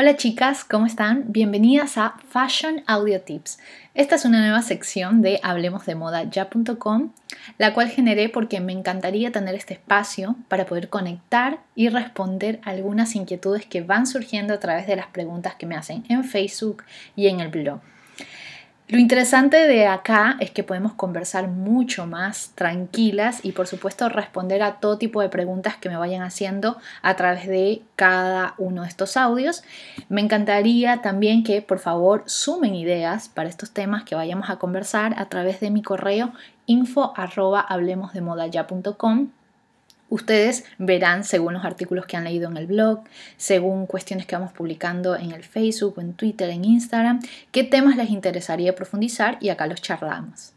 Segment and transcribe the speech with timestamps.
[0.00, 1.24] Hola chicas, ¿cómo están?
[1.26, 3.58] Bienvenidas a Fashion Audio Tips.
[3.94, 7.10] Esta es una nueva sección de hablemosdemoda.ya.com,
[7.58, 13.16] la cual generé porque me encantaría tener este espacio para poder conectar y responder algunas
[13.16, 16.84] inquietudes que van surgiendo a través de las preguntas que me hacen en Facebook
[17.16, 17.80] y en el blog.
[18.90, 24.62] Lo interesante de acá es que podemos conversar mucho más tranquilas y por supuesto responder
[24.62, 28.88] a todo tipo de preguntas que me vayan haciendo a través de cada uno de
[28.88, 29.62] estos audios.
[30.08, 35.14] Me encantaría también que por favor sumen ideas para estos temas que vayamos a conversar
[35.18, 36.32] a través de mi correo
[36.64, 37.12] info
[40.10, 43.04] Ustedes verán según los artículos que han leído en el blog,
[43.36, 47.20] según cuestiones que vamos publicando en el Facebook, en Twitter, en Instagram,
[47.52, 50.52] qué temas les interesaría profundizar y acá los charlamos.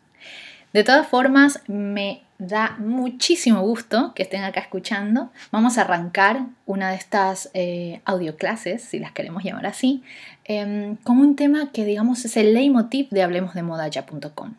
[0.74, 5.32] De todas formas, me da muchísimo gusto que estén acá escuchando.
[5.52, 10.02] Vamos a arrancar una de estas eh, audioclases, si las queremos llamar así,
[10.46, 14.54] em, con un tema que digamos es el leitmotiv de hablemosdemodaya.com.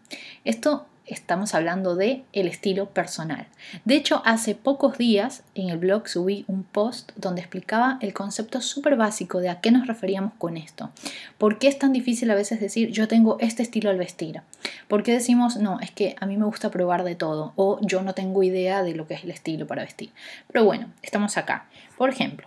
[0.44, 3.46] Esto estamos hablando de el estilo personal.
[3.84, 8.60] De hecho, hace pocos días en el blog subí un post donde explicaba el concepto
[8.60, 10.90] súper básico de a qué nos referíamos con esto.
[11.38, 14.40] ¿Por qué es tan difícil a veces decir yo tengo este estilo al vestir?
[14.88, 18.02] ¿Por qué decimos no, es que a mí me gusta probar de todo o yo
[18.02, 20.10] no tengo idea de lo que es el estilo para vestir?
[20.48, 21.66] Pero bueno, estamos acá.
[21.96, 22.46] Por ejemplo,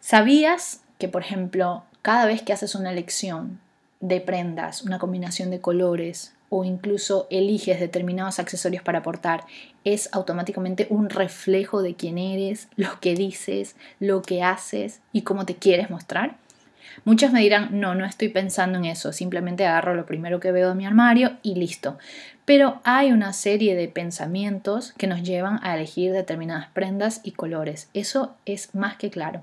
[0.00, 3.60] ¿sabías que por ejemplo cada vez que haces una elección
[4.08, 9.44] de prendas, una combinación de colores, o incluso eliges determinados accesorios para portar,
[9.84, 15.44] es automáticamente un reflejo de quién eres, lo que dices, lo que haces y cómo
[15.44, 16.36] te quieres mostrar?
[17.04, 20.70] Muchos me dirán, no, no estoy pensando en eso, simplemente agarro lo primero que veo
[20.70, 21.98] de mi armario y listo.
[22.44, 27.90] Pero hay una serie de pensamientos que nos llevan a elegir determinadas prendas y colores.
[27.92, 29.42] Eso es más que claro.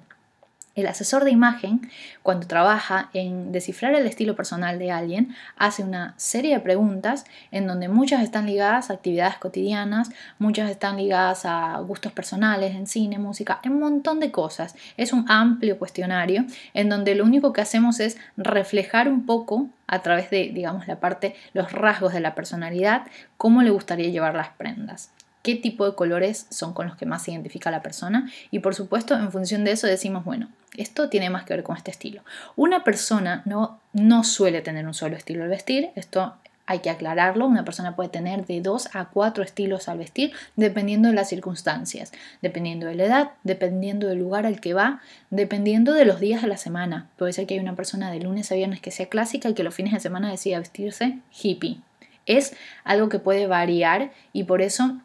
[0.75, 1.91] El asesor de imagen,
[2.23, 7.67] cuando trabaja en descifrar el estilo personal de alguien, hace una serie de preguntas en
[7.67, 13.19] donde muchas están ligadas a actividades cotidianas, muchas están ligadas a gustos personales en cine,
[13.19, 14.75] música, en un montón de cosas.
[14.97, 20.01] Es un amplio cuestionario en donde lo único que hacemos es reflejar un poco a
[20.01, 23.03] través de, digamos, la parte, los rasgos de la personalidad,
[23.38, 25.11] cómo le gustaría llevar las prendas
[25.43, 28.73] qué tipo de colores son con los que más se identifica la persona y por
[28.73, 32.23] supuesto en función de eso decimos, bueno, esto tiene más que ver con este estilo.
[32.55, 36.33] Una persona no, no suele tener un solo estilo al vestir, esto
[36.65, 41.09] hay que aclararlo, una persona puede tener de dos a cuatro estilos al vestir dependiendo
[41.09, 46.05] de las circunstancias, dependiendo de la edad, dependiendo del lugar al que va, dependiendo de
[46.05, 47.09] los días de la semana.
[47.17, 49.63] Puede ser que hay una persona de lunes a viernes que sea clásica y que
[49.63, 51.81] los fines de semana decida vestirse hippie.
[52.25, 52.55] Es
[52.85, 55.01] algo que puede variar y por eso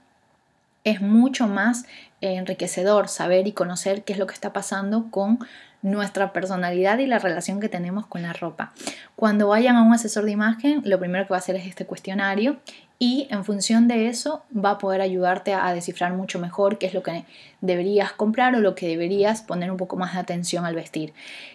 [0.91, 1.87] es mucho más
[2.21, 5.39] enriquecedor saber y conocer qué es lo que está pasando con
[5.83, 8.73] nuestra personalidad y la relación que tenemos con la ropa.
[9.15, 11.87] Cuando vayan a un asesor de imagen, lo primero que va a hacer es este
[11.87, 12.57] cuestionario
[13.01, 16.95] y en función de eso va a poder ayudarte a descifrar mucho mejor qué es
[16.95, 17.25] lo que
[17.61, 21.13] deberías comprar o lo que deberías poner un poco más de atención al vestir.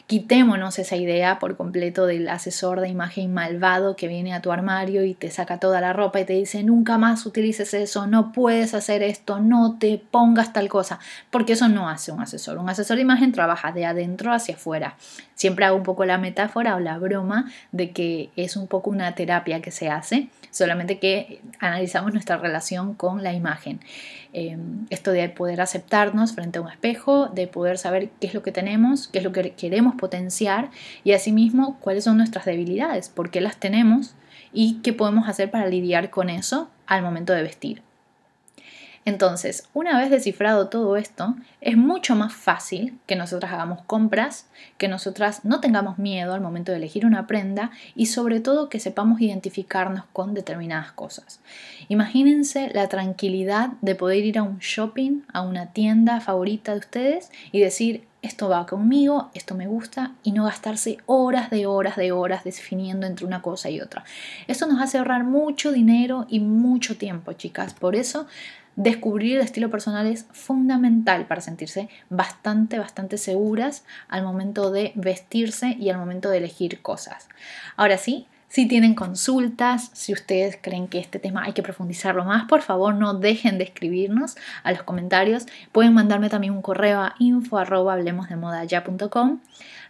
[0.07, 5.03] Quitémonos esa idea por completo del asesor de imagen malvado que viene a tu armario
[5.03, 8.73] y te saca toda la ropa y te dice nunca más utilices eso, no puedes
[8.73, 10.99] hacer esto, no te pongas tal cosa,
[11.29, 12.57] porque eso no hace un asesor.
[12.57, 14.95] Un asesor de imagen trabaja de adentro hacia afuera.
[15.35, 19.15] Siempre hago un poco la metáfora o la broma de que es un poco una
[19.15, 23.79] terapia que se hace, solamente que analizamos nuestra relación con la imagen.
[24.33, 28.43] Em, esto de poder aceptarnos frente a un espejo, de poder saber qué es lo
[28.43, 30.71] que tenemos, qué es lo que queremos potenciar
[31.03, 34.15] y asimismo cuáles son nuestras debilidades, por qué las tenemos
[34.51, 37.92] y qué podemos hacer para lidiar con eso al momento de vestir.
[39.05, 44.47] Entonces, una vez descifrado todo esto, es mucho más fácil que nosotras hagamos compras,
[44.77, 48.79] que nosotras no tengamos miedo al momento de elegir una prenda y sobre todo que
[48.79, 51.41] sepamos identificarnos con determinadas cosas.
[51.89, 57.31] Imagínense la tranquilidad de poder ir a un shopping, a una tienda favorita de ustedes
[57.51, 62.13] y decir, esto va conmigo, esto me gusta y no gastarse horas de horas de
[62.13, 64.05] horas definiendo entre una cosa y otra.
[64.47, 67.73] Esto nos hace ahorrar mucho dinero y mucho tiempo, chicas.
[67.73, 68.25] Por eso
[68.77, 75.75] descubrir el estilo personal es fundamental para sentirse bastante, bastante seguras al momento de vestirse
[75.77, 77.27] y al momento de elegir cosas.
[77.75, 82.45] Ahora sí, si tienen consultas, si ustedes creen que este tema hay que profundizarlo más,
[82.45, 85.47] por favor no dejen de escribirnos a los comentarios.
[85.71, 87.57] Pueden mandarme también un correo a info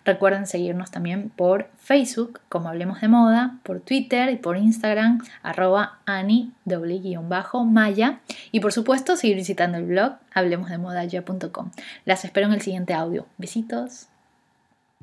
[0.05, 5.99] Recuerden seguirnos también por Facebook, como Hablemos de Moda, por Twitter y por Instagram, arroba
[6.05, 6.61] ani-maya.
[8.53, 11.71] Y por supuesto, seguir visitando el blog hablemosdemodaya.com.
[12.05, 13.25] Las espero en el siguiente audio.
[13.37, 14.07] Besitos.